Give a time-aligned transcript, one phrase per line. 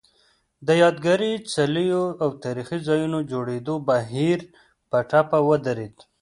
[0.67, 4.39] د یادګاري څلیو او تاریخي ځایونو جوړېدو بهیر
[4.89, 5.95] په ټپه ودرېد